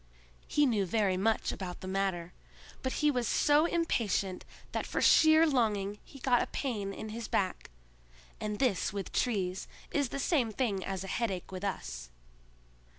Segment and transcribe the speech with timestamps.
[0.47, 2.33] He knew very much about the matter!
[2.81, 7.27] but he was so impatient that for sheer longing he got a pain in his
[7.27, 7.69] back,
[8.39, 12.09] and this with trees is the same thing as a headache with us.